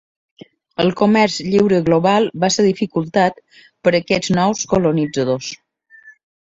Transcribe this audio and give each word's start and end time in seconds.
El 0.83 0.87
comerç 1.01 1.35
lliure 1.49 1.81
global 1.91 2.27
va 2.45 2.51
ser 2.57 2.67
dificultat 2.69 3.39
per 3.61 3.97
aquests 4.01 4.35
nous 4.41 4.69
colonitzadors. 4.75 5.57